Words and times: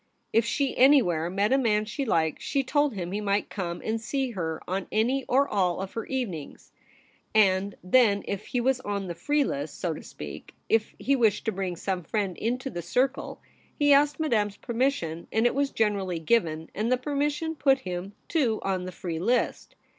If 0.33 0.45
she 0.45 0.75
anywhere 0.79 1.29
met 1.29 1.53
a 1.53 1.59
man 1.59 1.85
she 1.85 2.05
liked, 2.05 2.41
she 2.41 2.63
told 2.63 2.95
him 2.95 3.11
he 3.11 3.21
might 3.21 3.51
come 3.51 3.83
and 3.85 4.01
see 4.01 4.31
her 4.31 4.59
on 4.67 4.87
any 4.91 5.25
or 5.27 5.47
all 5.47 5.79
of 5.79 5.93
her 5.93 6.07
evenings; 6.07 6.71
and 7.35 7.75
then 7.83 8.23
he 8.27 8.59
was 8.59 8.79
on 8.79 9.05
the 9.05 9.13
free 9.13 9.43
list, 9.43 9.79
so 9.79 9.93
to 9.93 10.01
speak. 10.01 10.55
If 10.67 10.95
he 10.97 11.15
wished 11.15 11.45
to 11.45 11.51
bring 11.51 11.75
some 11.75 12.01
friend 12.01 12.35
into 12.39 12.71
the 12.71 12.81
circle, 12.81 13.41
he 13.77 13.93
asked 13.93 14.19
Madame's 14.19 14.57
permission, 14.57 15.27
and 15.31 15.45
it 15.45 15.53
was 15.53 15.69
generally 15.69 16.17
given, 16.17 16.71
and 16.73 16.91
the 16.91 16.97
permission 16.97 17.53
put 17.53 17.81
him, 17.81 18.13
too, 18.27 18.59
on 18.63 18.85
the 18.85 18.91
free 18.91 19.19
list. 19.19 19.75